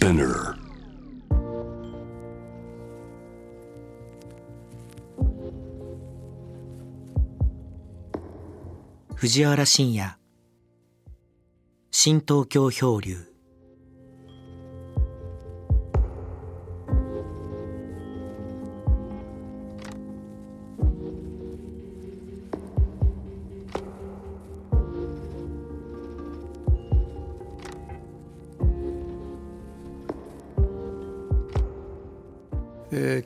[0.00, 0.54] Spinner.
[9.14, 10.16] 藤原信也
[11.90, 13.29] 新東京漂流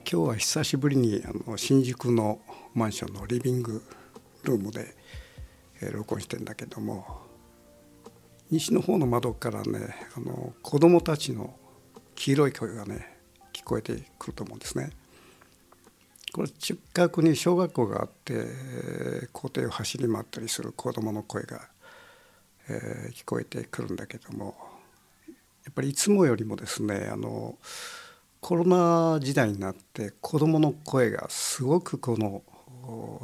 [0.07, 2.39] 今日は久しぶりにあの新宿の
[2.75, 3.81] マンションのリビング
[4.43, 4.95] ルームで、
[5.81, 7.21] えー録音してんだけども
[8.51, 11.55] 西の方の窓からねあの子供たちの
[12.13, 13.17] 黄色い声がね
[13.51, 14.91] 聞こえてくると思うんですね。
[16.33, 21.67] これ近くに小学校があってえー校庭を走り回ったりする子供の声が、
[22.69, 24.55] えー聞こえてくるんだけども
[25.65, 27.57] やっぱりいつもよりもですねあの
[28.45, 32.43] コロナ時代になって子どもの声がすごくこの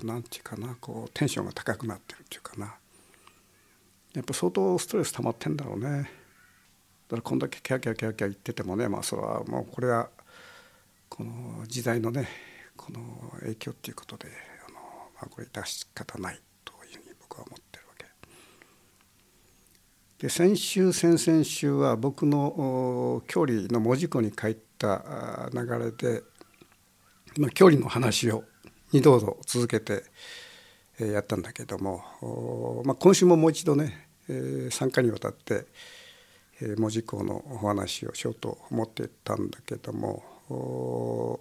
[0.02, 2.74] 何て言うかなこうテンションが高くなってるっていうかな
[4.16, 6.08] やっぱ相当ストレス溜まってんだろうねだか
[7.18, 10.10] らこんだけキャキャキャキャ言っててもねまあそれはもうこれは
[11.08, 12.28] この時代のね
[12.76, 13.00] この
[13.42, 14.28] 影響っていうことで
[14.68, 18.06] あの、まあ、これ致し方ないというふうに僕は思ってるわけ。
[20.18, 26.24] で先週先々週は僕のお距離の文字庫に書いた流れで、
[27.38, 28.44] まあ、距離の話を
[28.92, 30.04] 二度と続けて
[31.00, 35.66] やったんだけども、まあ、今週ももう一度ね、えー3回にわたって、
[36.62, 41.40] えー文字工のお話をしようと思ってたんだけども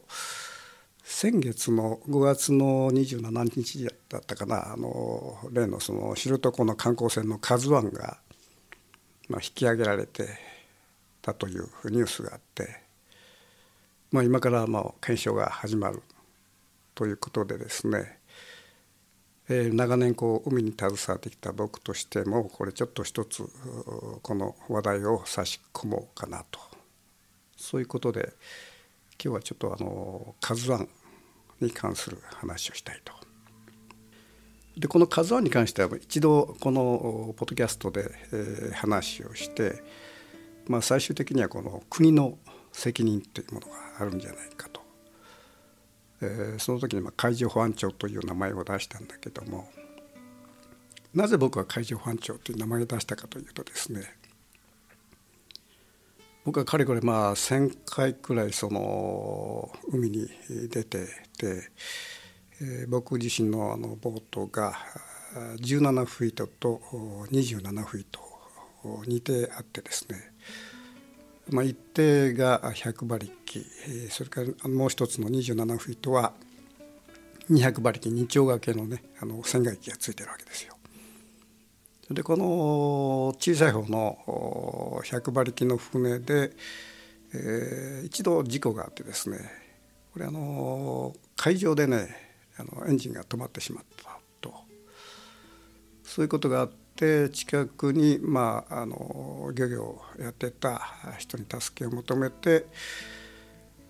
[1.03, 8.19] 先月の5月の27日だったかなあの例のその知床の観光船の「カズワンが、
[9.29, 10.29] ま、引き上げられて
[11.21, 12.83] たというニュースがあって、
[14.13, 16.03] まあ、今からまあ検証が始まる
[16.95, 18.19] ということでですね
[19.49, 23.45] えー長年こう海に携わってきた僕としてもこれちょっと一つ
[24.23, 26.61] この話題を差し込もうかなと
[27.57, 28.33] そういうことで
[29.23, 30.89] 今日はちょっとあの「カズワン
[31.61, 33.13] に関する話をしたいと。
[34.77, 39.83] でこの「カズワンに関しては一度このポッドキャストで、えー話をして、
[40.67, 42.39] まあ、最終的にはこの国の
[42.73, 44.81] 責任というものがあるんじゃないかと。
[46.23, 49.71] えーその時にまあ海上保安庁という名前を出したんだけども
[51.15, 54.03] なぜ僕は海上保安庁という名前を出したかというとですね
[56.45, 60.29] 僕はかれこれまあ1,000回くらいその海に
[60.69, 61.71] 出てて、
[62.61, 64.75] えー僕自身のあのボートが
[65.61, 66.83] 17フィートと
[67.31, 68.21] 27フィート
[69.07, 70.30] 似てあってですね
[71.51, 73.67] まあ、一定が100馬力
[74.11, 76.33] それからもう一つの27フィートは
[77.51, 80.77] 200馬力二丁掛けのねあの船外機がついてるわけですよ。
[82.11, 86.53] でこの小さい方の100馬力の船で、
[87.33, 89.39] えー一度事故があってですね
[90.13, 92.09] これあの海上でね
[92.59, 94.53] あのエンジンが止まってしまったと
[96.03, 100.81] そういうことがあって近くに、まあ、あの漁業をやってた
[101.19, 102.67] 人に助けを求めて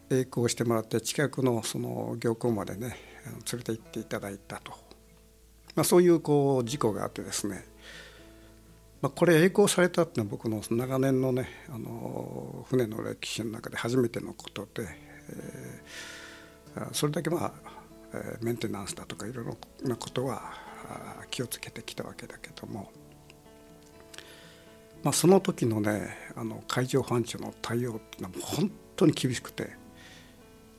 [0.08, 2.96] 栄光してもらって近くのその漁港までね
[3.52, 4.72] 連れて行っていただいたと、
[5.74, 7.64] まあ、そういうこう事故があってですね、
[9.02, 14.88] まあ、これ栄光されたっていうのは僕の長年のねあの船の歴史の中で初めてのことで、
[15.28, 16.20] えー
[16.92, 17.52] それだけまあ
[18.40, 20.52] メンテナンスだとかいろいろなことは
[21.30, 22.90] 気をつけてきたわけだけども、
[25.02, 29.70] まあ、その時のねあの海上保安庁の対応っていうのはもう本当に厳しくて、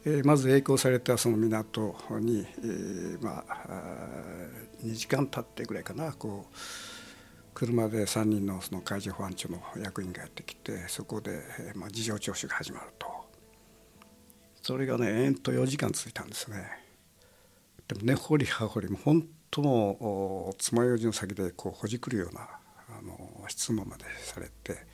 [0.05, 3.81] えーまず栄光されたその港に、えーまああ
[4.83, 6.55] 2時間経ってぐらいかなこう
[7.53, 13.07] 車で3人のその海上保安庁の役員がやってきてそこで、えーまあ、事情聴取が始まると
[14.61, 16.63] それがね延々と4時間続いたんですね。
[17.87, 24.85] でも根掘り葉掘りも本当もうお爪楊枝の先でこうほじくるようなあの質問までされて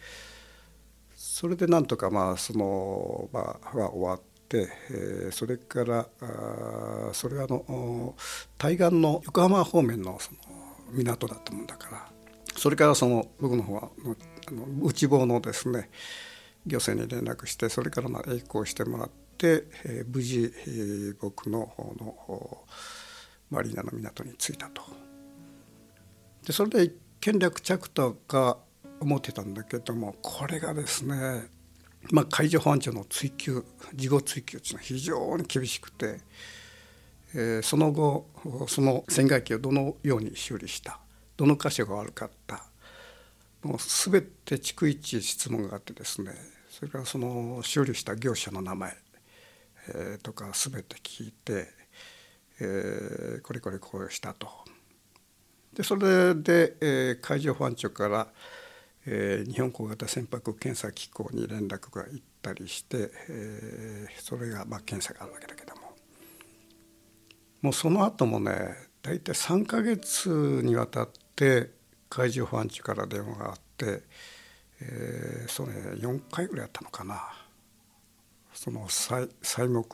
[1.14, 8.16] それでなんとかまあその場は終わって、えそれからあそれはあの
[8.58, 10.38] 対岸の横浜方面のその
[10.92, 12.10] 港だったもんだから
[12.56, 13.90] それからその僕の方は
[14.48, 15.90] あの内房のですね
[16.66, 22.66] 漁船に連絡してそれからまあ栄光してもらって、え無事、え僕の方の
[23.52, 24.82] マリーナの港に着いたと。
[26.46, 28.58] でそれで一件落着とか
[29.00, 31.48] 思ってたんだけどもこれがですね
[32.12, 36.20] まあ、海上保安庁の追及事後追及というのは非常に厳しくて、
[37.34, 38.28] えー、その後
[38.68, 41.00] その船外機をどのように修理した
[41.36, 42.64] どの箇所が悪かった
[43.64, 46.32] もう全て逐一質問があってですね
[46.70, 48.96] それからその修理した業者の名前、
[49.90, 51.68] えー、とか全て聞いて、
[52.62, 54.67] えー、これこれこうしたと。
[55.78, 58.28] でそれで、えー、海上保安庁から、
[59.06, 65.96] えー、日本小型船舶検査機構に連絡が行ったりして、えー、それがまあ検査があるわけだけども。
[67.62, 70.30] もうその後もね大体3か月
[70.64, 71.70] にわたって
[72.10, 74.02] 海上保安庁から電話があって、
[74.82, 77.22] えー、それ4回ぐらいあったのかな。
[78.52, 79.28] その細
[79.68, 79.86] 目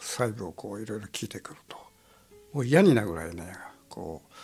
[0.00, 1.78] 細部をこういろいろ聞いてくると。
[2.52, 3.54] もう嫌になるぐらいね
[3.88, 4.34] こう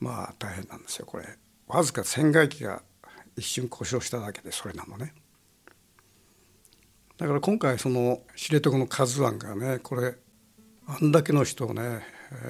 [0.00, 1.24] まあ大変なんですよこれ
[1.68, 2.82] わずか船外機が
[3.36, 5.14] 一瞬故障しただけでそれなのね
[7.16, 10.16] だから今回その知床の「カズワン」がねこれ
[10.86, 12.00] あんだけの人をね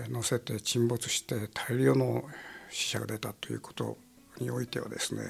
[0.08, 2.25] 乗せて沈没して大量の
[2.70, 3.99] 死者が出たということ
[4.38, 5.23] においてはですね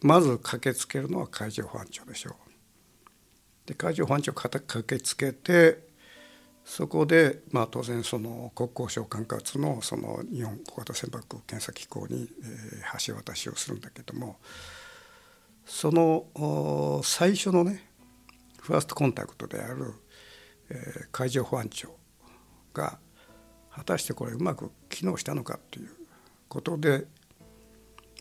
[0.00, 2.34] まず駆けつけるのは海上保安庁でしょう。
[3.66, 5.83] で海上保安庁駆けつけて
[6.64, 14.38] そこで、まあ、当然その国交省管轄のその日本小型船舶検査機構に、えー、橋渡しをするんだけども
[15.66, 17.84] その最初のね
[18.60, 19.92] ファーストコンタクトである、
[20.70, 21.94] えー、海上保安庁
[22.72, 22.98] が
[23.70, 25.90] 果たしてこれうまく機能したのかという
[26.48, 27.04] ことで、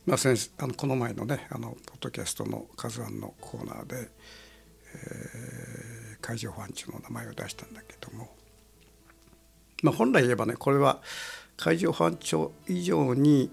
[0.05, 5.52] まあ、先あのこの前のねあのポッドキャストの「カズワン」のコーナーで、えー、
[6.23, 8.29] 海上保安庁の名前を出したんだけども、
[9.83, 11.01] まあ、本来言えばねこれは
[11.57, 13.51] 海上保安庁以上に、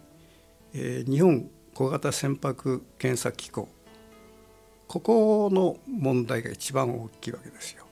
[0.73, 3.69] えー、日本小型船舶検査機構
[4.87, 7.85] ここの問題が一番大きいわけですよ。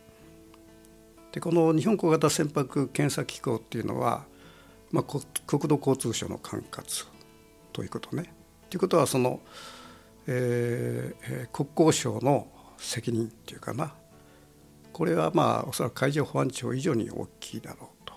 [1.32, 4.24] でこの日本小型船舶検査機構っていうのは
[4.90, 7.06] まあ、国土交通省の管轄
[7.72, 8.32] ということね。
[8.70, 9.40] ということはその、
[10.26, 12.48] えー、国交省の
[12.78, 13.94] 責任っていうかな
[14.98, 18.10] これはまあおそらく海上保安庁以上に大きいだろう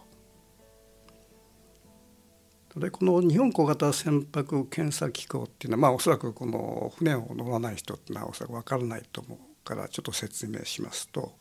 [2.73, 2.79] と。
[2.79, 11.33] でこの日本小型船舶検査機構っていうのはまあおそらくこの船を乗らない人っていうのはおそらく分からないと思うからちょっと説明しますと、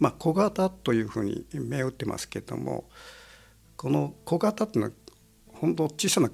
[0.00, 2.88] まあ、小型というふうに銘打ってますけれども
[3.76, 4.96] この小型っていうのは
[5.46, 6.28] 本当小さな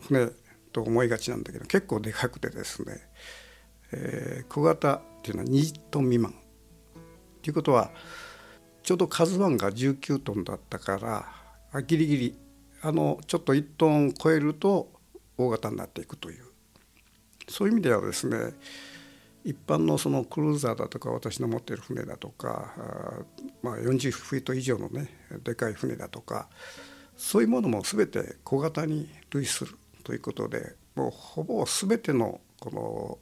[0.00, 0.28] 船
[0.72, 2.98] と思いがちなんだけど結構でかくてですね、
[3.92, 6.34] えー、小型っていうのは2トン未満
[7.44, 7.90] ということは
[8.82, 10.98] ちょうど「カズワンが19トンだったか
[11.72, 12.38] らギリギリ
[12.80, 14.90] あのちょっと1トン超えると
[15.36, 16.44] 大型になっていくという。
[17.46, 18.54] そういう意味ではですね
[19.44, 22.72] 一般のそのクルーザーだとか私の持っている船だとか
[23.62, 25.08] まあ、40フィート以上のね
[25.42, 26.48] でかい船だとか
[27.14, 33.18] そういうものも全て小型に類するということでもうほぼ全てのこの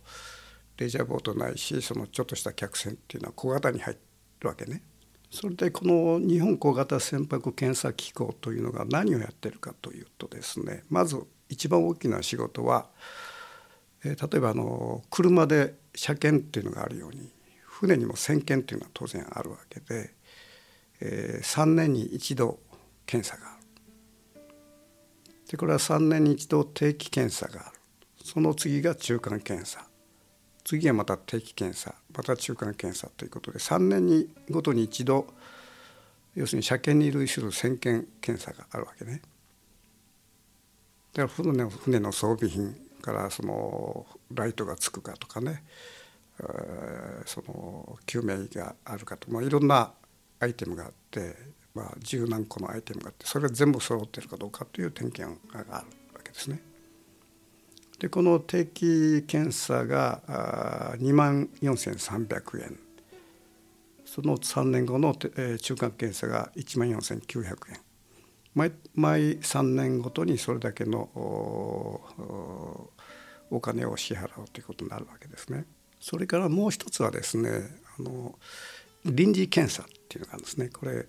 [0.76, 4.11] レジャーボートないしそのちょっとした客船っていうのは小型に入って
[4.42, 4.82] るわけね。
[5.30, 11.18] それでこの日本小型船舶検査機構というのが何をやってるかというとですねまず
[11.48, 12.90] 一番大きな仕事は、
[14.04, 17.30] えー、例えばあの車で車検っていうのがあるように
[17.64, 20.12] 船にも先検っていうのは当然あるわけで、
[21.00, 22.58] えー、3年に一度
[23.06, 23.62] 検査がある。
[25.50, 27.78] でこれは3年に一度定期検査がある
[28.22, 29.86] その次が中間検査
[30.64, 35.26] 次はまた定期検査また中間検査ということで3年にごとに一度
[36.34, 39.20] 要するに車検に類する先検検査があるわけね。
[41.12, 45.62] だから船の船の装備品からそのライトがつくかとかね、
[47.26, 49.92] その救命があるかとか、まあ、いろんな
[50.40, 51.36] アイテムがあって
[51.74, 55.84] まあ、十何個のアイテムがあってそれが全部揃ってるかどうかという点検があるわ
[56.22, 56.60] けですね。
[58.02, 62.76] でこの定期検査が2万4300円
[64.04, 65.30] その3年後の中
[65.76, 67.80] 間検査が1万4900円
[68.56, 70.98] 毎毎3年ごとにそれだけの
[73.52, 75.64] お金を支払うということになるわけですね。
[76.00, 77.50] それからもう一つはですね
[78.00, 78.36] あの
[79.04, 80.70] 臨時検査っていうのがあるんですね。
[80.70, 81.06] これ例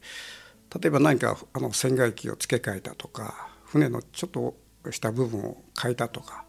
[0.85, 4.55] えば何かあの船外機を付け替えたとか船のちょっと
[4.91, 6.45] した部分を変えたとか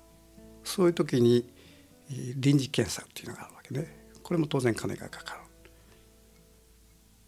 [0.64, 1.48] そういう時に
[2.36, 3.86] 臨時検査っていうのがあるわけで
[4.22, 5.40] これも当然金がかかる。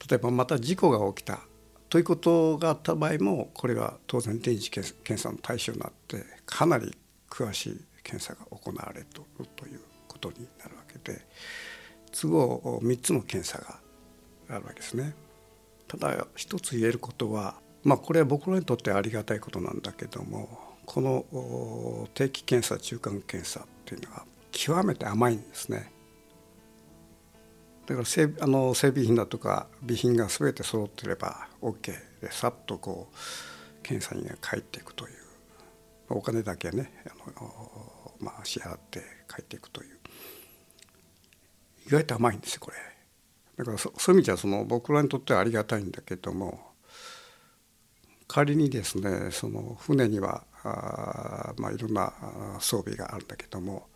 [0.08, 1.40] 例えばまた事故が起きた
[1.88, 6.94] ということがあった場合もこれは当然臨時検査の対象になってかなり
[7.28, 9.20] 詳しい検査が行われると
[9.66, 11.26] いうことになるわけで
[12.12, 13.80] 都合3つの検査が
[14.48, 15.14] あるわけですね。
[15.88, 25.92] ただ一つ言えることはまあこれは僕らにとってありがたいことなんだけどもこの定期検査中間検査っていうのは極めて甘いんですね。
[27.86, 35.14] だから整あの整備品だとか備品が全て揃ってれば OK でさっとこう検査に帰っていくという
[36.08, 39.98] お金だけねあの、まあ、支払って帰っていくという
[41.86, 42.76] 意外と甘いんですよこれ。
[43.56, 46.72] だからそういう意味じゃその僕らにとってはありがたいんだけども
[48.28, 52.12] 仮にですねその船にはあ、まあ、いろんな
[52.60, 53.88] 装備があるんだけども、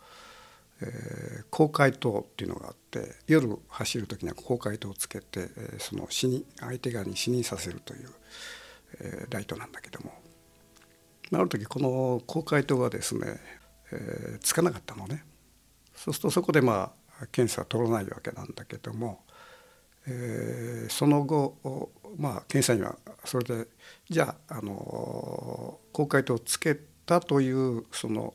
[0.81, 8.09] えー、高解灯っていうのがあって夜走る時には高解灯をつけて、え、その死に相手側に死にさせるという、
[8.99, 10.13] えー、ライトなんだけども。
[11.33, 13.39] ある時この高解灯がですね、
[13.93, 15.23] えー、つかなかったのね。
[15.95, 19.23] そうするとそこでまあ検査は取らないわけなんだけども
[20.07, 23.67] えー、その後、まあ、検査にはそれで
[24.09, 28.33] じゃあ、あの公開とつけたというその、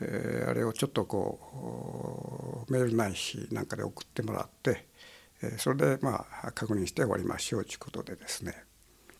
[0.00, 4.86] えー、あれをちょっとこうメールないしなんかで送ってもらって、
[5.42, 8.54] えー、それでまあ確認して終わりましょうということでですね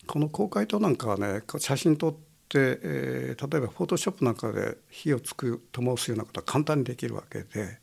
[0.07, 7.79] この公開灯なんかはね写真撮って、えー、例えばフォトショップなんかで火をつく灯すようなことは簡単にできるわけで、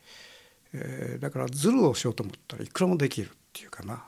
[0.74, 3.30] えー、だからズルをしようと思ったらいくらもできる。
[3.48, 4.04] っていうかな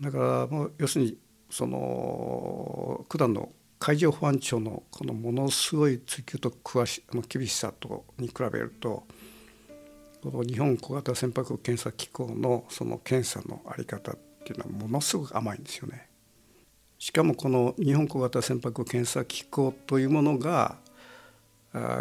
[0.00, 1.18] だからもう要するに
[1.50, 9.04] その九段の海上保安庁のこのものすごい追求と詳しあの厳しさとに比べると
[10.22, 16.08] この日本小型船舶検査機構のその検査の在り方っていうのはものすごく甘いんですよね。
[16.98, 20.78] しかもこの日本小型船舶検査機構というものが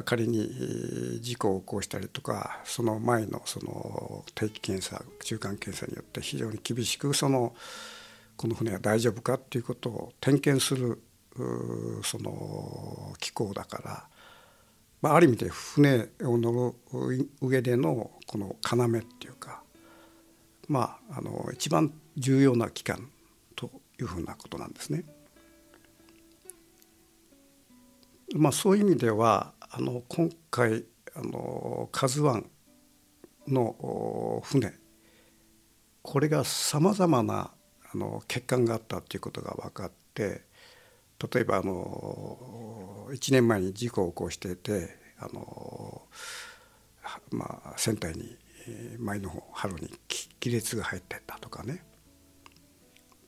[0.05, 7.53] 仮に事故を起こしたりとかその前のその定期検査中間検査によって非常に厳しくその
[8.37, 11.01] この船は大丈夫かっていうことを点検する
[12.03, 14.07] その機構だから、
[15.01, 16.73] まあ、ある意味で船を乗
[17.09, 19.61] る上でのこの要っていうか
[20.69, 23.09] まああの一番重要な機関
[23.55, 25.03] というふうなことなんですね。
[28.33, 32.49] まあ、そういう意味ではあの今回あの「カズワン
[33.45, 34.73] の船
[36.01, 37.51] これがさまざまな
[37.91, 40.45] あの欠陥があったということが分かって
[41.33, 46.03] 例えばあの1年前に事故を起こしていてあの、
[47.31, 48.37] まあ、船体に
[48.97, 49.89] 前の方春に
[50.39, 51.83] 亀裂が入ってったとかね。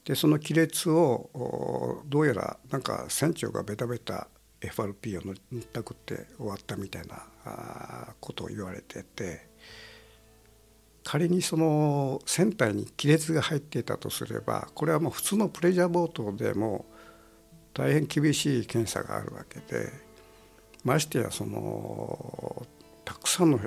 [0.06, 4.30] でその亀裂をどうやらなんか船長がベタベタ
[4.62, 5.22] FRP を
[5.52, 9.48] 塗ったくって終わったみたいなことを言われてて
[11.04, 16.86] 仮にその船体に亀裂が入っていたとすればこれはもう普通のプレジャーボートでも
[17.74, 19.92] 大変厳しい検査があるわけで
[20.84, 22.66] ましてやその
[23.06, 23.60] たくさんの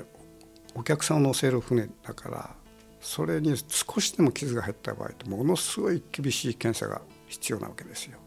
[0.75, 2.55] お客さんを乗せる船だから
[2.99, 8.19] それに少しでも傷が入った場合ってものすごい厳しい検査が必要なわけですよ。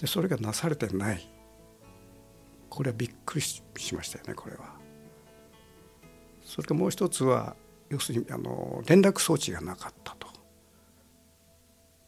[0.00, 1.20] でそれがなされてない
[2.70, 3.62] これはびっくりし
[3.94, 4.78] ましたよねこれは。
[6.42, 7.54] それからもう一つは
[7.90, 10.28] 要するにあの連絡装置がなかったと。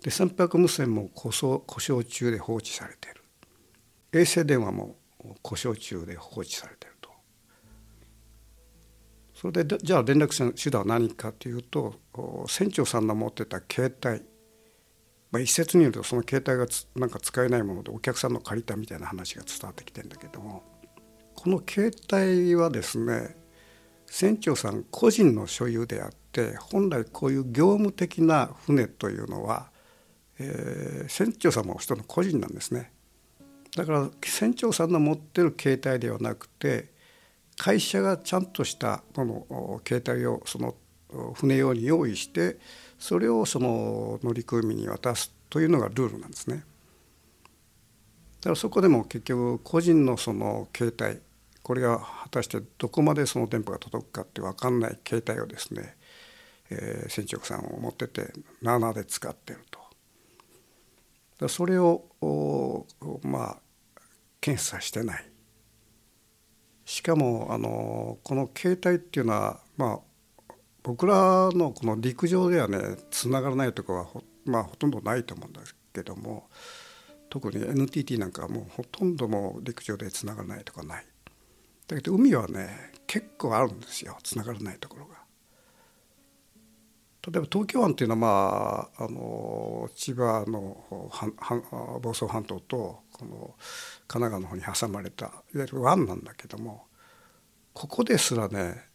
[0.03, 3.23] で船舶無線も故障故障中で放置されてる
[4.13, 4.97] 衛星電話も
[5.43, 7.11] 故障中で放置されてると。
[9.35, 12.01] それでじゃあ連絡手段は何かというと
[12.47, 14.32] 船長さんの持ってた携帯
[15.33, 20.63] まあ、一説によるとその携帯がなんか使えないものでお客さんの借りたみたいな話が伝わってきてるんだけども
[21.35, 23.35] この携帯はですね
[24.07, 29.71] 船長さん個人の所有であって本来こういう業務的な船というのは、
[30.39, 32.93] えー、船長さんも人の個人なんですね。
[33.75, 36.91] だから船長さんの持ってる携帯ではなくて
[37.57, 40.75] 会社がちゃんとしたこの携帯をその
[41.35, 42.59] 船用に用意して
[43.03, 46.59] それをその乗組に渡すというのがルールなんですね。
[46.59, 51.21] だからそこでも結局個人のその携帯
[51.65, 55.97] これが果たしてどこまでその電波が届くかって分かんない携帯をですね、
[56.71, 58.33] えー、船長さんを持ってて
[58.63, 59.81] 7で使ってると。
[61.41, 62.05] だそれを
[63.25, 63.59] ま
[63.97, 64.01] あ
[64.41, 65.29] 検査してない。
[66.85, 70.12] しかもあのこの携帯っていうのはまあ
[70.83, 76.49] 僕らのこの陸上ではねつながらないとこはほ,、まあ、ほとんどないと思うんですけども
[77.31, 81.07] 特に NTT なんかはもうほとんども陸上でつながらないとかない。
[81.87, 85.23] だけど海はね結構あるんですよつながらないところが。
[87.25, 91.11] 例えば東京湾っていうのは、まあ、あの千葉の
[92.03, 93.55] 房総半島とこの
[94.09, 96.87] 神奈川の方に挟まれたいわゆる湾なんだけども
[97.73, 98.92] ここですらね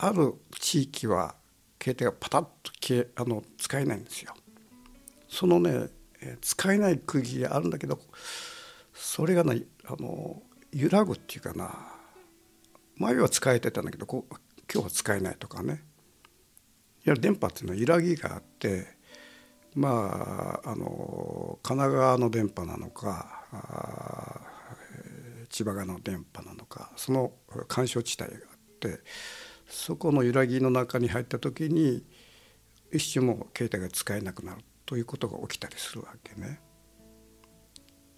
[0.00, 1.34] ある地域は
[1.82, 4.34] 携帯がパタッと消えあの使えないんですよ。
[5.28, 5.88] そのね
[6.40, 7.98] 使えない区域があるんだけど
[8.94, 11.74] それがねあの揺らぐっていうかな
[12.96, 14.24] 前は使えてたんだけどこ
[14.72, 15.80] 今日は使えないとかねいわ
[17.04, 18.86] ゆる電波っていうのは揺らぎがあって
[19.74, 23.44] まああの神奈川の電波なのか
[25.50, 27.32] 千葉側の電波なのかその
[27.68, 29.00] 干渉地帯があって
[29.68, 32.04] そこの揺らぎの中に入った時に
[32.92, 36.60] 一瞬も携帯が使えなくなるということが起きたりするわけね。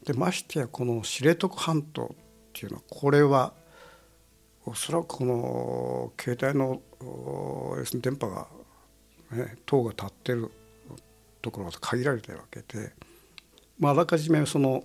[0.04, 2.08] でましてやこの知床半島っ
[2.52, 3.52] ていうのはこれは
[4.64, 8.46] おそらくこの携帯の要するに電波が、
[9.32, 10.50] ね、塔が立ってる
[11.42, 12.92] ところが限られてるわけで、
[13.78, 14.84] まあ、あらかじめその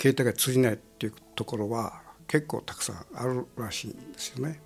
[0.00, 4.60] 携帯が通じないっていうところは結構たくさんあるらしいんですよね。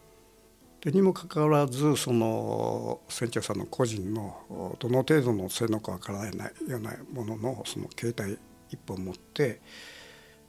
[0.84, 6.30] でにもかかわらずその船長さんの個人のどの程度の性能かわからない
[6.68, 8.38] ようなもののその携帯
[8.68, 9.62] 一本持って、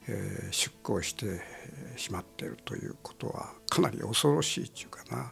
[0.09, 1.39] えー、出航して
[1.95, 5.31] しまっているということはかなり恐ろしいっていうかな。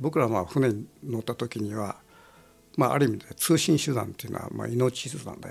[0.00, 1.96] 僕らは船に乗った時には、
[2.76, 5.50] まあ、ある意味で通信手段っていうのはまあ命手段で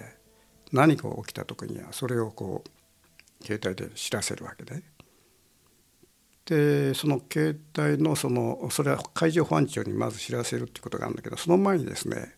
[0.71, 4.94] 何か起きた時にはそれをこう携帯で知らせるわけで。
[6.45, 12.35] でその携帯のそのそれは海上保安庁にまず知らせるっていうことがあるんだけどその前にですね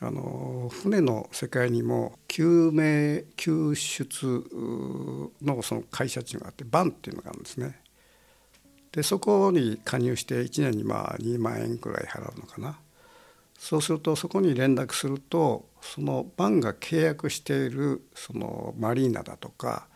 [0.00, 4.10] あの船の世界にも救命救出
[5.40, 7.78] のその会社っていうのがあってバンっていうのがあるんですね。
[8.90, 12.78] でそこに加入して1年にまあ2万円くらい払うのかな。
[13.56, 19.86] そうするとそこに連絡するとそのバンが契約しているそのマリーナだとか、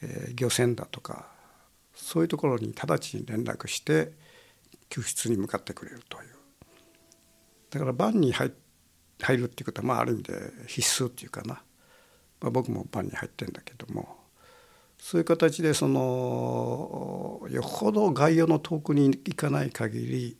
[0.00, 1.35] えー、漁船だとか
[1.96, 4.12] そういうところに直ちに連絡して
[4.88, 6.36] 救出に向かってくれるという。
[7.70, 8.52] だからバンに入
[9.20, 10.34] 入るっていうことはまあある意味で
[10.66, 11.62] 必須っていうかな、
[12.40, 14.24] まあ、僕もバンに入ってんだけども。
[14.98, 20.38] そういう形でそのよほど外洋の遠くに行かない限り、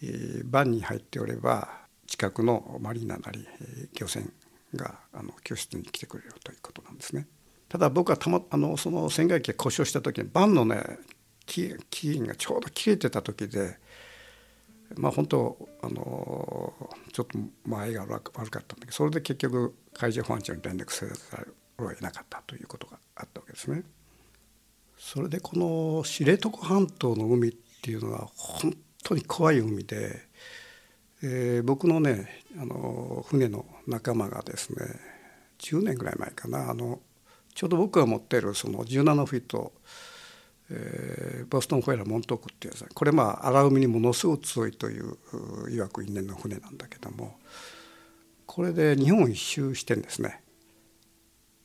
[0.00, 3.46] えー、バンに入っておれば近くのマリーナなり、
[3.98, 4.32] 漁船
[4.74, 7.26] があの救出に来てくれるということなんですね。
[7.70, 10.82] ただ僕はたまあのその船外機が故障した時にバンのね
[11.46, 13.78] 期限がちょうど切れてた時で
[14.96, 16.74] まあ本当あの
[17.12, 23.84] ちょっと前が悪かったんだけどそれで結局海上保安庁に連絡せざるを得なかったということがあったわけですね。
[24.98, 27.52] それでこの知床半島の海っ
[27.82, 30.20] ていうのは本当に怖い海で、
[31.22, 34.86] えー、僕のねあの船の仲間がですね
[35.58, 37.00] 10年ぐらい前かなあの
[37.60, 39.72] ちょうど僕が持っているその17フィート、
[40.70, 45.18] えー、ボストンホエラーモントークっていうやつこれまあ荒海にものすごく強いという
[45.70, 47.36] いわく因縁の船なんだけども
[48.46, 50.40] これで日本一周してんですね。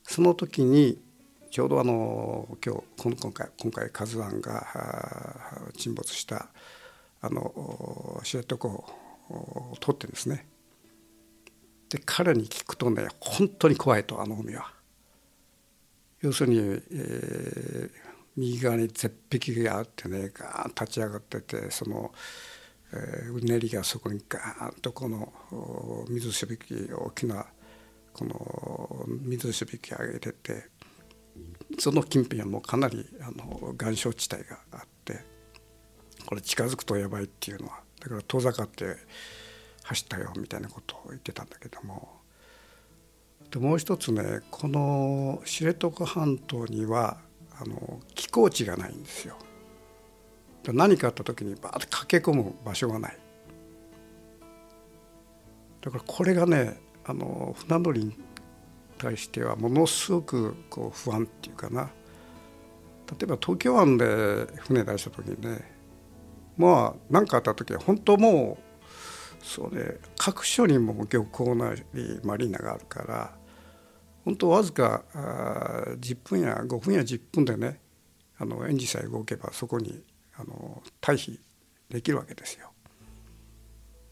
[0.04, 1.02] その時に
[1.50, 4.68] ちょうどあの今日今回今回「カズワンが
[5.78, 6.50] 沈没した
[7.22, 10.46] あの知床を通ってですね。
[11.88, 14.76] で彼に聞くとね本当に怖いとあの海は。
[16.26, 17.90] 要するに、えー、
[18.36, 22.12] 右側に絶壁があってねガーン立ち上がっててその、
[22.94, 25.32] えー、うねりがそこにガーンとこの
[26.10, 27.46] 水しぶき大きな
[28.12, 30.64] この水しぶき上げてて
[31.78, 35.20] その近辺はもうかなりあの岩礁地帯があって
[36.26, 38.96] これ近づくとやばいっていうのはだから遠ざかって
[39.84, 42.15] 走ったよみたいなことを言ってたんだけども
[43.56, 47.20] でもう一つねこの知床半島には
[47.58, 49.38] あの寄港地がないんですよ。
[50.68, 53.18] 何かあった時にバーッと駆け込む場所がない。
[55.80, 58.18] だからこれがねあの船乗りに
[58.98, 65.62] 対してはものすごくこう不安っていうかな例えば東京湾で船出した時にね
[66.58, 68.58] まあ何かあった時は本当も
[69.42, 71.84] うそうね各所にも漁港なり
[72.22, 73.45] マリーナがあるから
[74.26, 77.80] 本当わずか10分や5分や10分でね
[78.38, 80.02] あのエンジンさえ動けばそこに
[80.36, 81.40] あの退避
[81.90, 82.72] できるわけですよ。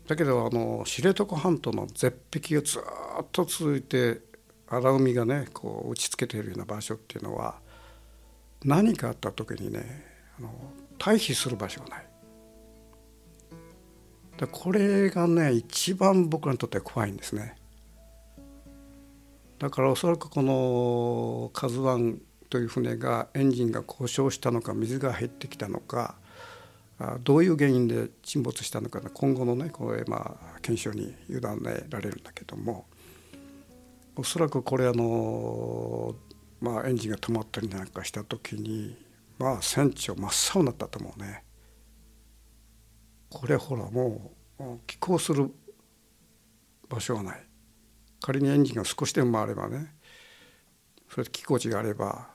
[0.07, 4.21] だけどあの知床半島の絶壁がずっと続いて
[4.67, 7.55] 荒海がねこう打ちつけているような場所っていうのは
[8.63, 10.05] 何かあった時にね
[10.39, 10.53] あの
[10.99, 12.07] 退避する場所がない。
[14.51, 17.55] これがね一番僕らにとっては怖いんですね。
[19.59, 26.15] だからおそらくこの「カズワンという船がエンジンが故障したのか水が入ってきたのか
[27.23, 31.41] どういう原因で沈没したのか今後のねこれまあ検証に委ね
[31.89, 32.85] られるんだけども
[34.15, 36.15] おそらくこれあの
[36.61, 38.95] まあエンジンが止まったりなんかした時に
[39.39, 41.43] まあ船長真っ青になったと思うね。
[43.29, 45.51] これほらもう寄港する
[46.87, 47.43] 場所がない
[48.23, 49.93] 仮にエンジンが少しでも回ればね
[51.09, 52.29] それで寄港地があれば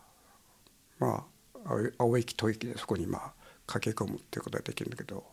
[0.99, 1.25] ま
[1.65, 3.33] あ青駅吐息でそこにまあ
[3.67, 5.25] 駆け込むっていうことができるんだけど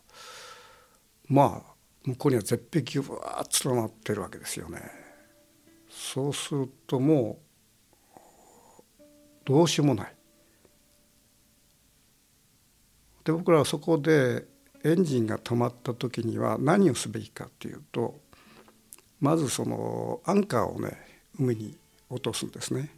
[1.28, 4.80] まあ向こうには絶壁がぶわーっと連なってるわけですよね。
[5.90, 7.38] そうするとも
[8.98, 9.02] う
[9.44, 10.14] どうしようもない。
[13.24, 14.46] で僕らはそこで
[14.84, 18.20] エンジンが止まった時には何をすべきかっていうと
[19.20, 20.96] まずそのアンカーをね
[21.38, 21.76] 海に
[22.10, 22.90] 落とすんですね。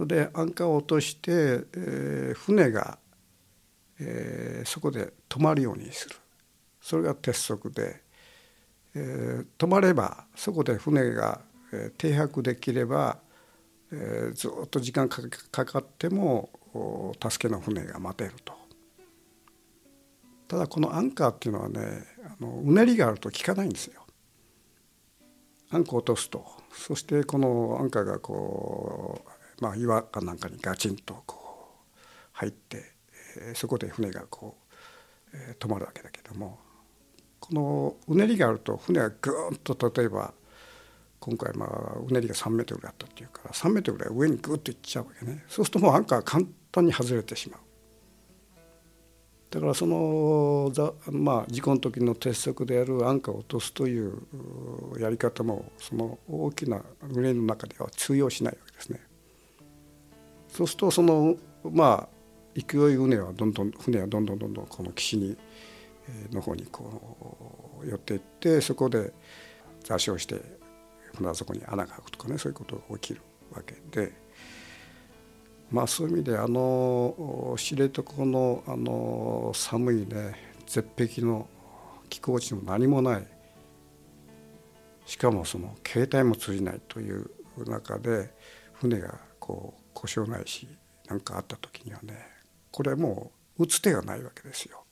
[0.00, 2.98] でアンカーを落として、えー、船が、
[4.00, 6.16] えー、そこで止まるようにする
[6.80, 8.02] それが鉄則で、
[8.96, 11.40] えー、止まればそこで船が、
[11.72, 13.18] えー、停泊できれば、
[13.92, 15.22] えー、ずっと時間か
[15.64, 16.50] かっても
[17.22, 18.52] 助けの船が待てると。
[20.48, 21.80] ただこのアンカーっていうのはね
[22.26, 24.03] あのうねりがあると効かないんですよ。
[25.74, 29.24] アンカーを落とすとそしてこのアンカーがこ
[29.60, 31.36] う、まあ、岩かなんかにガチンとこ
[31.84, 31.98] う
[32.32, 32.92] 入って、
[33.54, 34.56] そこで船がこ
[35.32, 36.58] う、えー、止まるわけだけども
[37.40, 40.32] このうねりがあると船がぐーんと例えば
[41.20, 47.60] 今回まあうねりが3メートルあったっていうから3メートルぐらい上にグッといっちゃうわけねそうするともうアンカー簡単に外れてしまう。
[49.54, 50.72] だからその
[51.12, 54.18] まあ事故の時の鉄則であるアンカーを落とすという
[54.98, 59.00] やり方もその大きな群れの中では通用しないわけですね。
[60.48, 61.36] そうするとその
[61.70, 62.08] まあ
[62.56, 65.36] 勢い船はどんどん船はどんどんどんどんこの岸に
[66.32, 69.12] の方にこう寄っていってそこで
[69.84, 70.40] 座礁して
[71.14, 73.20] 船はそこに穴が開くとかねそういうことが起きる
[73.52, 74.23] わけで。
[75.74, 80.36] まあ、そういう意味であの知床のあの寒いね
[80.68, 81.48] 絶壁の
[82.08, 83.26] 気候地も何もない
[85.04, 87.28] しかもその携帯も通じないという
[87.66, 88.32] 中で
[88.74, 90.68] 船がこう故障ないし
[91.08, 92.20] 何かあった時にはね
[92.70, 94.84] これもう打つ手がないわけですよ。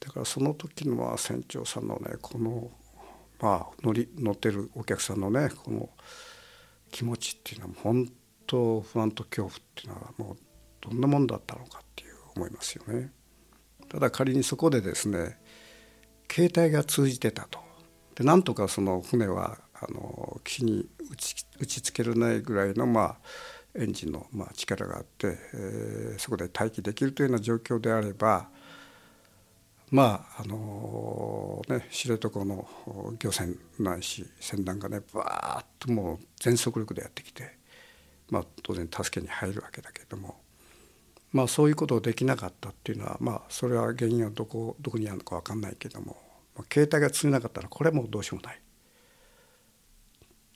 [0.00, 2.70] だからその時のまあ船長さんのねこの
[3.40, 5.88] まあ乗り乗ってるお客さんのねこの
[6.90, 8.06] 気持ちっていうのは本
[8.50, 10.36] と不安と恐怖っていうのはもう
[10.80, 13.12] どんなもんだったのかっていう思いますよね。
[13.88, 15.38] ただ仮にそこでですね
[16.30, 17.60] 携帯が通じてたと
[18.16, 23.16] でなんとかその船はあの岸に打ち打ちつけられないぐらいのまあ
[23.76, 28.48] エンジンのまあ力があって、えー、そこで待機できるというような状況であれば
[29.90, 32.66] まああのね知床の
[33.20, 37.59] 漁船ないし船団がねバーッともう全速力でやってきて
[38.30, 40.40] まあ、当然助けに入るわけだけれども、
[41.32, 46.16] まあ、そういうことをできなかったっていうのは、まあ、それは原因はどこどこにあるのか分かんないけども、
[46.56, 48.60] まあ、携帯が通じなかったらこれはもうどうしようもない。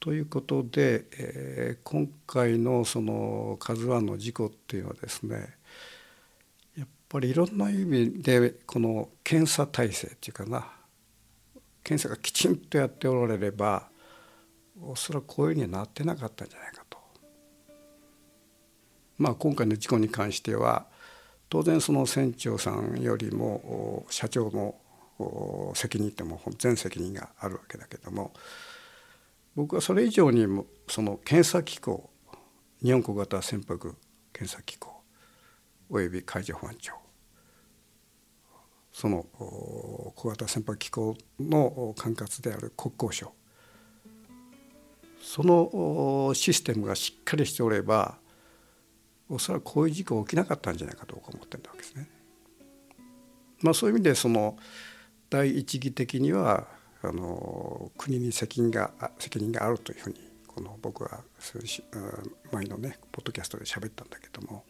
[0.00, 5.56] ということで、えー、今回のその「カズワンの事故っていうのはですね
[6.76, 10.70] やっぱりいろんな意味でこの検査体制っていうかな。
[11.84, 13.88] 検査がきちんとやっておられれば
[14.80, 16.83] おそらくこういうふうにはなってなかったんじゃないか
[19.18, 20.86] まあ、今回の事故に関しては
[21.48, 24.74] 当然その船長さんよりも社長の
[25.74, 28.32] 責任っても全責任があるわけだけども
[29.54, 32.10] 僕はそれ以上にもその検査機構
[32.82, 33.94] 日本小型船舶
[34.32, 34.92] 検査機構
[35.88, 36.92] および海上保安庁
[38.92, 39.24] その
[40.16, 43.32] 小型船舶機構の管轄である国交省
[45.22, 48.18] そのシステムがしっかりしておれば
[49.28, 52.08] おそらくこういう事故起きなかったんじゃないかと思ってるわけですね。
[53.62, 54.56] まあ、そういう意味でその
[55.30, 56.66] 第一義的には
[57.02, 61.22] あの国に責任が責任があるというふうにこの僕は
[62.52, 64.64] 前のねポッドキャストで喋ったんだけども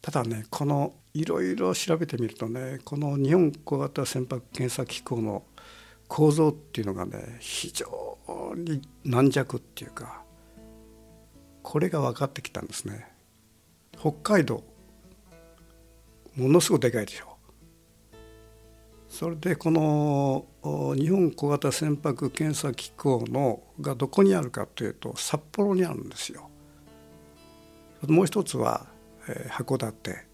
[0.00, 5.44] ただねこのいろいろ調べてみるとねこの日本小型船舶検査機構の
[6.06, 8.18] 構造っていうのがね非常
[8.54, 10.22] に軟弱っていうか
[11.62, 13.13] これが分かってきたんですね。
[14.04, 14.62] 北海道
[16.36, 17.38] ものすごくでかいでしょ
[19.08, 20.44] それでこの
[20.94, 26.50] 日本小型船舶検査機構のがどこにあるかというと札幌にあるんですよ。
[28.06, 28.86] もう一つは、
[29.26, 30.26] えー、函館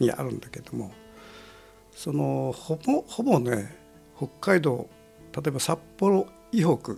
[0.00, 0.90] にあるんだけども
[1.92, 3.76] そのほぼほぼね
[4.16, 4.88] 北海道
[5.36, 6.96] 例えば札幌以北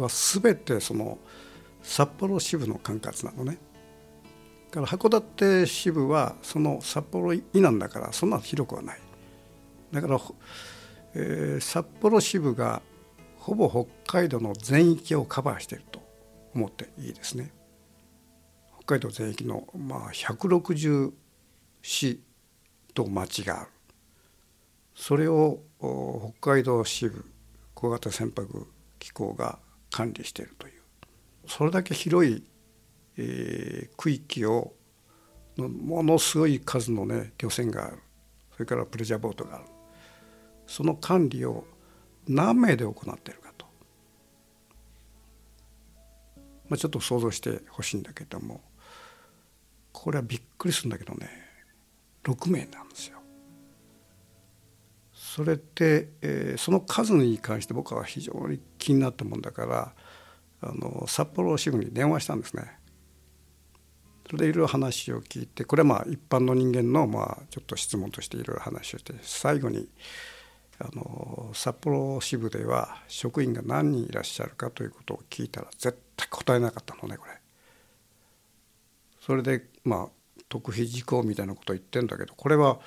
[0.00, 1.18] は全てその
[1.82, 3.58] 札幌支部の管轄なのね。
[4.70, 9.00] から函館支部はその札幌以南だからそんな広くはない。
[9.92, 10.20] だから、
[11.14, 12.82] えー、札幌支部が
[13.38, 13.68] ほぼ
[14.04, 16.00] 北海道の全域をカバーしていると
[16.54, 17.52] 思っていいですね。
[18.80, 21.12] 北海道全域の、まあ、160
[21.82, 22.20] 市
[22.94, 23.70] と町がある
[24.94, 25.60] それを
[26.40, 27.24] 北海道支部
[27.74, 28.66] 小型船舶
[28.98, 29.58] 機構が
[29.90, 30.76] 管理しているという
[31.46, 32.42] それだけ広い、
[33.16, 34.74] えー、区域を
[35.56, 37.98] のものすごい数のね漁船がある。
[38.52, 39.64] それからプレジャーボートがある。
[40.66, 41.64] その管理を
[42.28, 43.66] 何名で行っているかと、
[46.68, 48.60] まあ、ちょっと想像してほしいんだけども。
[49.92, 51.28] これはびっくりするんだけどね。
[52.24, 53.18] 6名なんですよ。
[55.14, 59.94] それで、えー、その数に関して僕は非常に気になったもんだから
[60.60, 62.78] あの札幌支部に電話したんですね。
[64.28, 69.88] それでいろいろ話を聞いてこれはまあ一般の人間のまあちょっと質問としていろいろ話をして最後に
[70.78, 77.32] あの札幌支部では職員が何人いらっしゃるかということを聞いたら絶対答えなかったのねこれ。
[79.20, 82.78] それでまあ特費事項みたいなことを言ってんだけどこれは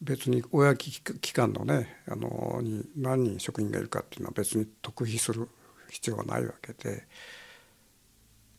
[0.00, 5.48] 別に公機関のねあのに何人職員がいるかっていうのは別に特費する
[5.90, 7.06] 必要はないわけで、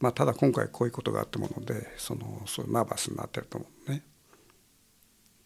[0.04, 4.04] まあ、ただ今回こういうことがあったものでそのそういうナーバスになってると思うね。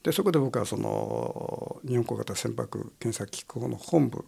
[0.02, 2.68] でそこで僕はその日本小型船舶
[2.98, 4.26] 検査機構の本部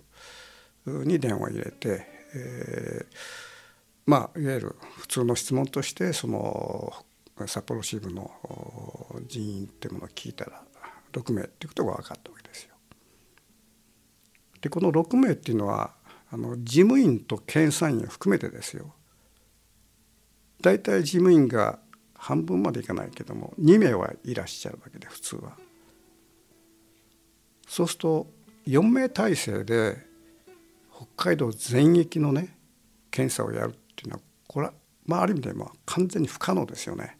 [1.04, 3.06] に電話を入れて、えー、
[4.06, 6.94] まあいわゆる普通の質問としてその
[7.48, 8.30] 札幌支部の
[9.26, 10.62] 人員っていうものを聞いたら
[11.12, 12.76] 6名っていうことが分かったわけですよ。
[14.62, 15.96] でこの6名っていうのは
[16.30, 18.94] あの事務員と検査員を含めてですよ
[20.62, 21.80] 大体事務員が
[22.16, 25.58] 半分までいかないけども2名はいらっしゃるわけで普通は。
[27.68, 28.28] そうすると
[28.66, 29.98] 4名体制で
[30.94, 32.58] 北海道全域のね
[33.12, 34.74] 検査をやるっていうのはこれは
[35.06, 37.20] まあある意味でまあ完全に不可能ですよね。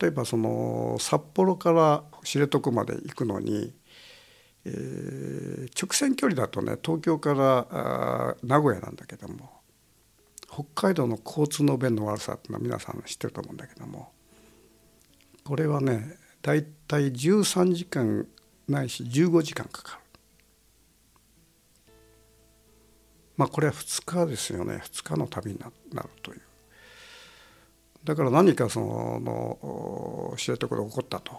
[0.00, 3.74] 例えばその札幌から知床まで行くのに、
[4.64, 9.50] えー、直線距離だとね東京から名古屋なんだけども
[10.52, 14.12] 北海道の交通の便の悪さっていうのは皆さん知ってると思うんだけども
[15.44, 18.26] これはね大体13時間
[18.68, 20.00] ないし15時間かかる。
[23.36, 26.40] まあこれは2日ですよね2日の旅になるという。
[28.04, 31.32] だから何かその知床で起こったと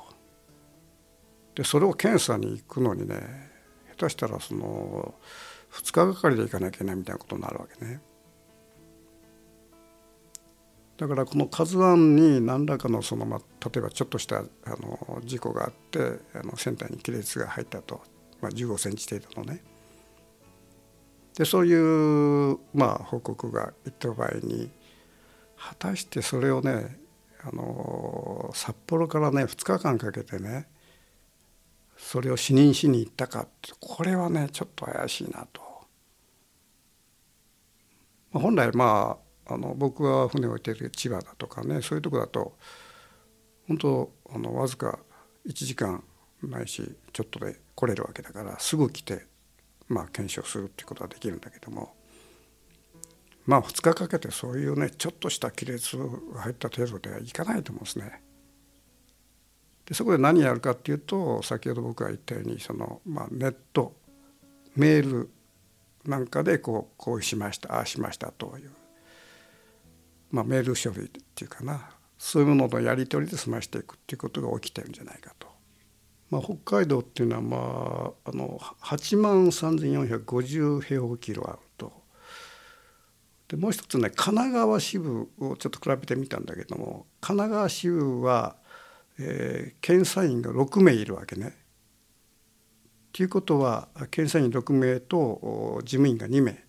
[1.56, 3.52] でそれを検査に行くのにね
[3.98, 5.16] 下手したらその
[5.72, 8.02] 2日がかりで行かなきゃいけないみたいなことになるわけね。
[10.98, 13.40] だからこの「KAZＵ1」に何らかのその、まあ、
[13.74, 18.04] 例えばちょっとしたあの事故があってあの船体に亀裂が入ったと、
[18.40, 19.64] まあ、15センチ程度のね
[21.36, 24.70] でそういう、まあ、報告がいった場合に
[25.58, 27.00] 果たしてそれをね
[27.44, 30.68] あの札幌からね2日間かけてね
[32.02, 35.62] それを視認しに行ったかってこれはねちょっと怪しいなと。
[38.34, 42.58] 本来まああの僕が船を置いてる千葉だとかねそういうとこだと
[43.68, 45.00] 本当あのわずか
[45.48, 46.04] 1時間
[46.42, 49.26] ないしちょっとで来れるわけだからすぐ来て
[49.88, 51.94] まあ検証するっていうことはできるんだけども
[53.46, 58.22] まあ2日かけてそういうねちょっとした亀裂が入った程度ではいかないと思うんですね。
[59.92, 63.94] でそこで何やるかっていうと先ほど僕が言ったようにその、まあ、ネット
[64.78, 65.30] メール
[66.06, 68.72] なんかでこうこうしましたああしましたという、
[70.32, 71.90] まあ、メール処理っていうかな。
[72.18, 75.48] そういうもののやり取りで済ましていくっていうことが起きてるんじゃないかと。
[76.30, 77.58] まあ、北海道っていうのは、ま
[78.24, 81.92] あ、あの8万3450平方キロあると。
[83.50, 88.56] でもう一つね神奈川支部をちょっと比べてみたんだけども神奈川支部は、
[89.20, 91.58] えー、検査員が6名いるわけね。
[93.14, 96.64] ということは検査員6名と事務員が2名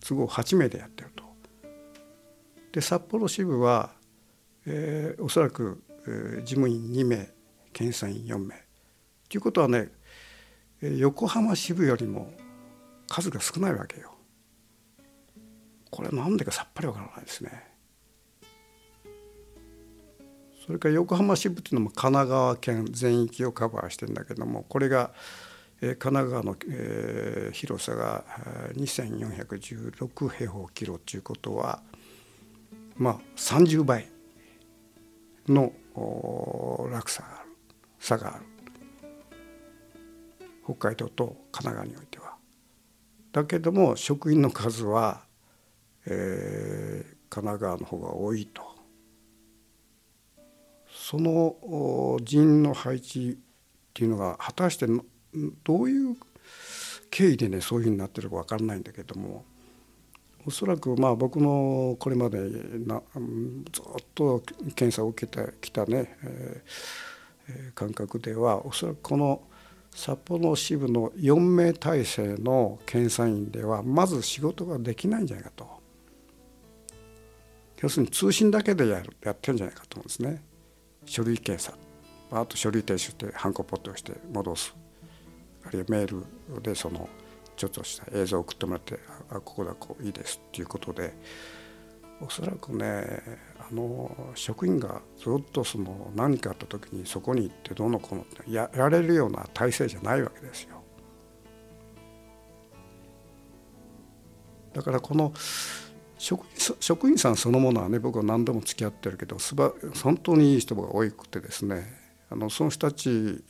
[0.00, 1.24] 都合8名でやってると。
[2.72, 3.92] で札幌支部は、
[4.66, 7.28] えー、おそらく、えー、事務員2名
[7.72, 8.54] 検査員4名
[9.28, 9.90] ということはね
[10.80, 12.32] 横浜支部よりも
[13.08, 14.14] 数が少ないわけよ。
[15.90, 17.71] これなんでかさっぱりわからないですね。
[20.64, 25.10] それから横浜支部っていうのも神奈川県全域をカバーしてるんだけどもこれが
[25.80, 26.56] 神奈川の
[27.52, 28.24] 広さが
[28.76, 31.82] 2416平方キロということは
[32.96, 34.08] まあ30倍
[35.48, 35.72] の
[36.92, 37.50] 落差がある
[37.98, 38.44] 差がある
[40.64, 42.36] 北海道と神奈川においては。
[43.32, 45.22] だけども職員の数は、
[46.06, 48.71] えー、神奈川の方が多いと。
[51.02, 53.34] その人員の配置っ
[53.92, 54.86] ていうのが果たして
[55.64, 56.16] どういう
[57.10, 59.44] 経緯でねそういうふうになってるか分からないんだけども
[60.46, 62.38] おそらくまあ僕のこれまで
[62.86, 63.02] な
[63.72, 63.84] ずっ
[64.14, 64.44] と
[64.76, 69.42] 検査を受けてきたね、えー、感覚ではおそらくこの
[69.90, 75.68] 札幌支部の4名体制の検査員ではまず仕事ができないんじゃないかと。
[77.80, 80.51] 要するに通信だけでやるやってるんじゃないかと思うんですね。
[81.04, 81.76] 書類検査。
[82.30, 84.74] あと書類提出してハンコポットをして戻す。
[85.64, 87.08] あるいはメールでその
[87.56, 88.98] ちょっとした映像を送ってもらって
[89.30, 91.12] 「あここだこういいです」っていうことで。
[92.24, 93.20] おそらくね
[93.58, 100.80] あの職員がずっとその何かあった時にそこに行ってどうのこうのってやられるような体制じゃないわけですよ。
[104.72, 105.32] だからこの
[106.22, 106.46] 職
[106.78, 109.72] 職員さんそのものはね僕は何度も付き合ってるけどすば
[110.04, 111.84] 本当にいい人が多くてですね
[112.30, 113.08] あのその人たち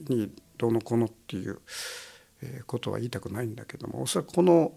[0.08, 1.60] にどうのこうのっていう
[2.66, 4.72] ことは言いたくないんだけどもおそらくこの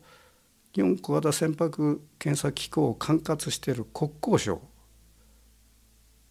[0.74, 4.62] 日本小型船舶検査機構を管轄している国交省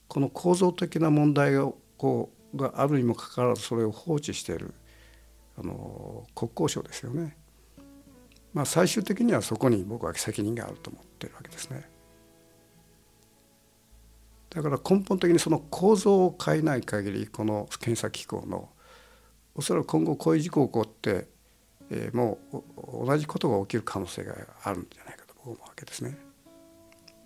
[0.07, 4.75] この構造的な問題をこうがあるにもかかわらずそれを放置している
[5.59, 7.39] あの国交省ですよね。
[8.55, 11.89] まあ、最終的にはそこに僕は責任があると思ってるわけですね。
[14.51, 18.69] だから根本的にその構造を変えない限りこの検査機構の
[19.57, 21.27] おそらく今後こういう事故起こって、
[21.91, 26.17] えー、もう同じことが起きる可能性があるんじゃないかと思うわけですね。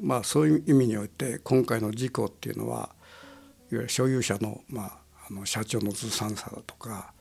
[0.01, 2.89] まあそういう意味において今回の事故っていうのはいわ
[3.73, 7.13] ゆる所有者の,、まあ、あの社長のずさんさだとか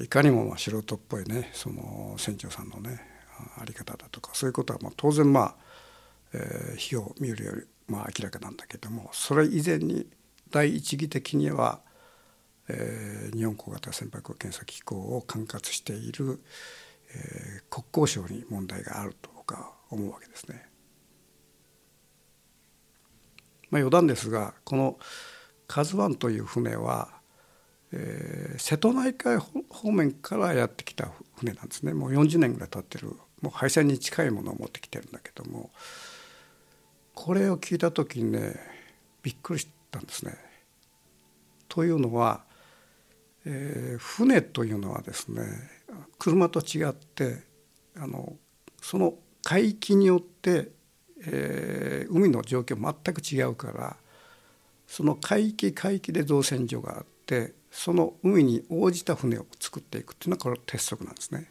[0.00, 3.00] いかにも素人っぽいねその船長さんのね
[3.58, 5.54] あり方だとかそういうことはまあ当然まあ、
[6.32, 10.06] えー、火を見るよりまあ明らかなんだけどもそれ以前に
[10.50, 11.80] 第一義的には、
[12.68, 16.40] えー、日本小型船舶検査機構を管轄している、
[17.10, 20.66] えー、国交省に問題があるとか思うわけですね。
[23.70, 24.98] まあ、余談ですがこの
[25.66, 27.13] 「カズワンという船は
[27.96, 31.94] えー、瀬戸内海方面からやってきた船なんですね。
[31.94, 33.08] もう40年ぐらい経ってる。
[33.40, 35.70] もう廃線に近いものを持ってきてるんだけども。
[37.14, 38.56] これを聞いた時にね
[39.22, 40.36] びっくりしたんですね。
[41.68, 42.42] というのは、
[43.46, 45.44] えー、船というのはですね
[46.18, 47.42] 車と違って
[47.96, 48.34] あの
[48.82, 50.70] その海域によって、
[51.26, 53.96] えー、海の状況全く違うから
[54.86, 61.50] その海域海域で造船所があってその海に応じた船を作っていくっていうのはこれは鉄則なんですね。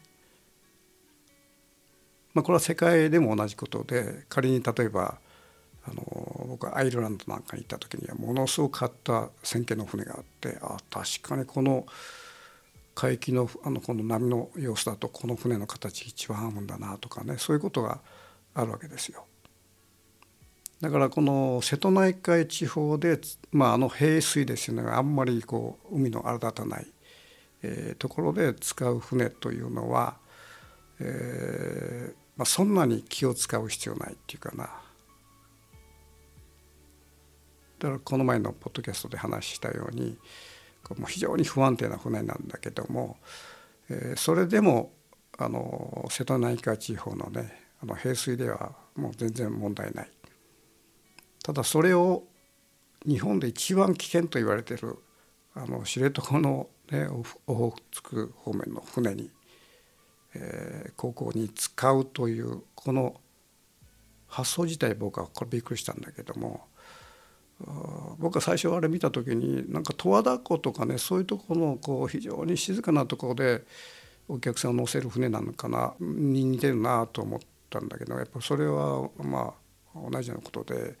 [2.32, 5.18] まあ、これは世界でも同じことで仮に例えば
[5.86, 11.86] あの僕はアイルランドなんかに行った時にはものすごく買った船形の船があってあ確かにこの
[12.94, 18.00] 海域のあのこの波の様子だとこの船の形一番合うんだなとかねそういうことが
[18.54, 19.26] あるわけですよ。
[20.80, 23.20] だからこの瀬戸内海地方で、
[23.52, 26.86] まあ、あの平水ですよねあんまりこう海の荒立たない、
[27.62, 30.16] えー、ところで使う船というのは、
[31.00, 34.64] えーまあ、そんなに気を使う必要ないっていうかな
[37.78, 40.18] だからこの前のポッドキャストで話したように
[40.98, 43.16] もう非常に不安定な船なんだけども、
[43.88, 44.92] えー、それでも
[45.38, 50.13] あの瀬戸内海地方のねあの平水ではもう全然問題ない。
[51.44, 52.24] ただそれを
[53.06, 54.96] 日本で一番危険と言われてる
[55.54, 57.06] あの知床の、ね、
[57.46, 59.30] オホーツク方面の船に、
[60.34, 63.20] えー、航行に使うというこの
[64.26, 66.62] 発想自体僕はこれびっくりしたんだけども
[68.18, 73.64] 僕は最初あれ見た時になんか十和田湖とかねそういうところのこう非常に静かなところで
[74.28, 79.63] お客さんを乗せる船なのかなに似てるなと思ったんだけどやっぱそれはまあ
[79.94, 80.96] 同じようなことで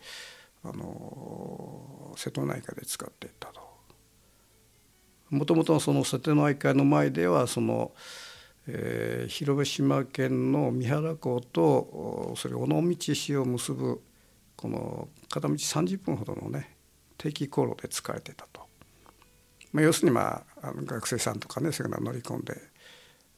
[0.64, 3.64] あの瀬戸内海で使っていったと。
[5.30, 7.92] もともとその瀬戸内海の前ではその、
[8.68, 14.00] えー、広島県の三原港とそれ尾道市を結ぶ
[14.56, 16.76] この片道30分ほどのね
[17.18, 18.60] 定期航路で使われてたと、
[19.72, 22.54] まあ、要するにまあ学生さんとかねそれから乗り込んで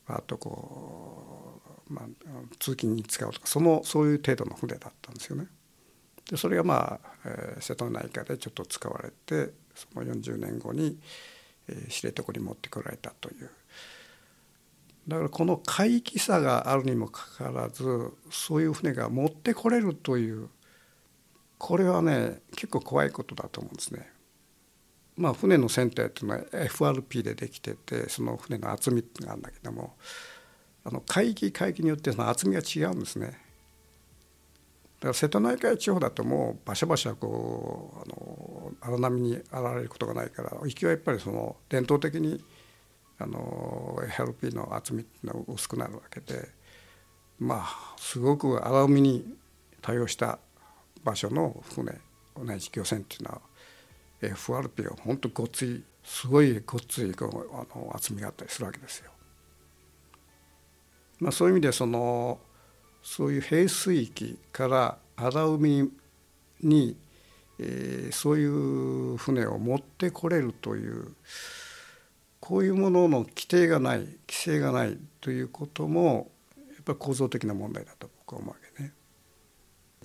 [0.09, 2.07] あとこう、まあ、
[2.59, 5.47] 通勤に使うとかそのそういう程度の船だったんですよね。
[6.29, 10.99] でそれがまあ、えー、瀬戸内海でちょっと使われてその40年後に、
[11.69, 13.51] えー、知床に持ってこられたという
[15.07, 17.85] だからこの海域差があるにもかかわらず
[18.31, 20.49] そういう船が持ってこれるという
[21.59, 24.11] これはね結構怖いことだと思うんですね。
[25.17, 29.97] まあ、船の船体っていうのは FRP でできててその船の厚みっていうのがあるんだけども
[30.87, 33.27] あの海域海域によってその厚みが違うんですね。
[33.27, 42.43] だから瀬戸内海地方だともうバシャバシャこうあの荒波にあられることがないから勢いはやっぱりその伝統的に
[43.19, 46.49] あの FRP の厚みっていうのは薄くなるわけで
[47.41, 49.35] まあすごく荒海に
[49.83, 50.39] 対応した
[51.03, 51.99] 場所の船
[52.37, 53.41] 同じ漁船っていうのは
[54.23, 59.11] FRP が本当ごっついすごいごっついあの厚みがあったりするわけですよ。
[61.19, 62.39] まあ、そういう意味でその
[63.03, 65.91] そういう平水域から荒海
[66.61, 66.97] に、
[67.59, 71.15] えー、そういう船を持ってこれるという
[72.41, 78.93] こういうものの規定がない規制がないということもやっぱり構造的な問題だと僕は思うわけね。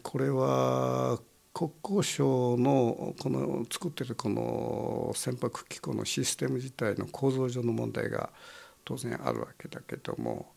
[0.03, 1.19] これは
[1.53, 8.29] 国交省のこの作ってるこの船舶機構のシステム自体の構造上の問題が
[8.85, 10.53] 当然あるわけだけども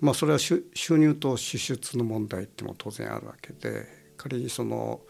[0.00, 3.86] まあそれは収入と支出の問題っても当然あるわけで
[4.16, 5.00] 仮にその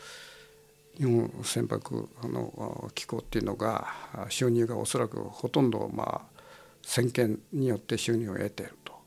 [0.96, 3.86] 日本船舶の機構っていうのが
[4.28, 6.38] 収入がおそらくほとんどまあ
[6.82, 8.98] 先見によって収入を得ていると。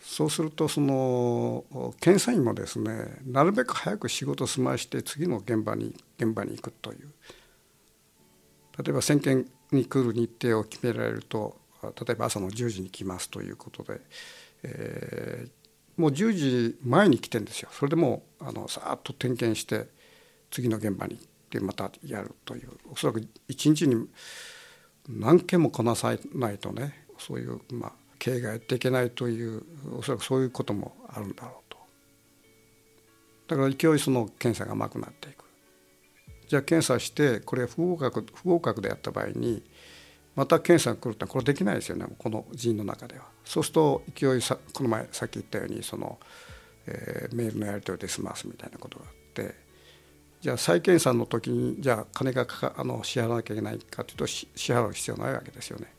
[0.00, 1.64] そうするとその
[2.00, 7.08] 検査員もですねなるべく早く仕事を済まして次の現場に現場に行くという。
[8.78, 14.00] 例えば先見に来る日程を決められると例えば朝の10時に来ますということで、
[14.62, 17.68] えー、もう10時前に来てんですよ。
[17.72, 19.86] それでもうあのさーっと点検して
[20.50, 24.08] 次の現場に行ってまたやるというおそらく一日に
[25.08, 29.62] 何件もこなさないとねそういうまあ経営がやっていけないという
[29.98, 31.78] おそらくそういうこともあるんだろうと。
[33.48, 35.44] だから勢いその検査が甘くなっていく。
[36.48, 39.62] じゃあ検査してこれ不合格不合格であった場合に
[40.38, 42.06] また検査が来るってこれできないですよね。
[42.16, 43.24] この人の中では。
[43.44, 46.16] そうすると勢いさこの前さっき言ったようにその、
[46.86, 49.56] えー、メールのやり取りで済ますみたいなことがあって。
[50.40, 55.92] じゃあ再検査の時にじゃあ金がかかあの支払わなきゃいけないかというと支払う必要ないわけですよね。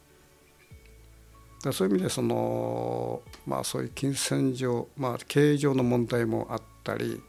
[1.62, 7.22] だそういう意味でその、まあ、そういう金銭上、まあ、経営上の問題もあったり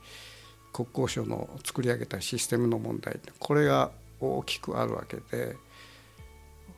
[0.73, 3.91] 国交省の作り上げたシステムの問題これが
[4.21, 5.57] 大きくあるわけで。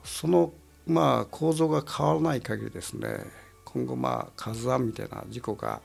[0.04, 0.52] その
[0.86, 3.08] まあ構造が変わらない限りですね
[3.64, 5.80] 今後まあ火山みたいな事故が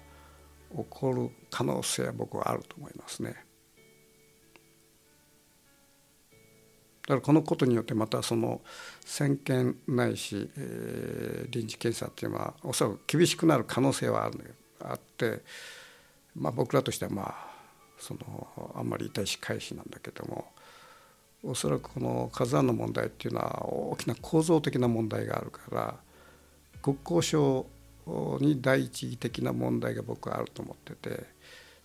[0.75, 3.47] 起こる可能性は僕はあると思いますね。
[7.03, 8.59] だからこのことによってまたその
[9.05, 15.41] 先見ないし、えー、臨時検査っていうのはおそらく厳しくなる可能性はあるあって、
[16.35, 17.47] まあ、僕らとしてはまあ
[17.97, 20.51] そのあんまり痛いし返しなんだけども
[21.47, 25.95] おそらくこの火山の問題っていうのは大きな構造的な問題があるから
[26.81, 27.65] 国交省
[28.41, 31.23] に第一義的な問題が僕はあると思ってて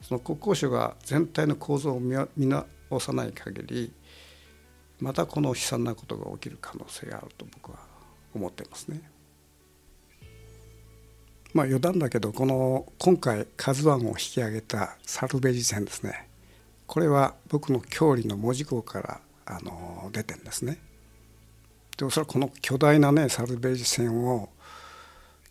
[0.00, 2.66] その国交省が全体の構造を見直
[2.98, 3.92] さない限り
[4.98, 7.78] またこの悲惨なことが起きる可能性があると僕は
[8.34, 9.00] 思ってますね。
[11.54, 16.28] まあ余談だけどこの今回「カズワンを引き上げたサルベージ船ですね
[16.86, 20.78] これは僕の郷里の門司港からあの出てんですね。
[21.96, 24.48] でおそらくこの巨大なねサルベージ船を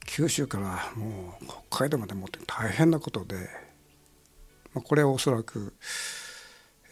[0.06, 3.36] 九州からもう北海道まで持って大変なことで、
[4.74, 5.74] まあ、これはおそらく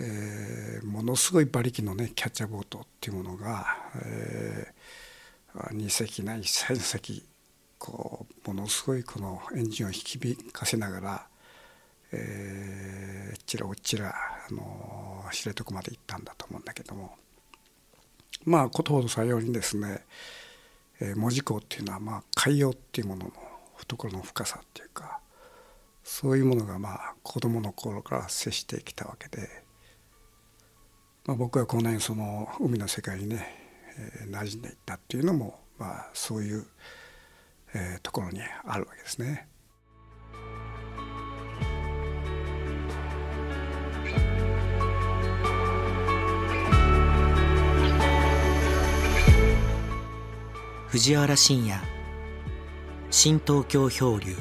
[0.01, 3.65] えー、ものすごい馬力のねキャッチャーボートっていうものが、
[4.05, 7.25] えー、2隻ない3隻
[7.77, 11.27] こうものすごいこのエンジンを引きかせながら、
[12.11, 14.15] えー、ちらおちら、
[14.49, 17.15] あのー、知床まで行ったんだと思うんだけども
[18.45, 20.05] まあことほどさようにですね、
[20.99, 23.33] えー、門司港っていうのはまあ海洋っていうものの
[23.75, 25.19] 懐の深さっていうか
[26.03, 29.69] そういうものがまあ子どもの頃から接してきたわけで。
[31.29, 33.45] まあ、僕はこの辺その海の世界にね、
[33.99, 36.65] えー、馴染んでいったっていうのも、まあ、そういう、
[37.75, 39.47] えー、ところにあるわけですね。
[50.91, 51.79] 藤原信也。
[53.11, 54.33] 新東京漂流。